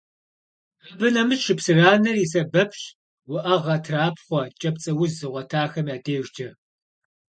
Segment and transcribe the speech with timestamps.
[0.91, 2.81] Абы нэмыщӏ шыпсыранэр и сэбэпщ
[3.33, 6.49] уӏэгъэ, трапхъуэ, кӏапцӏэуз зыгъуэтахэм я дежкӏэ.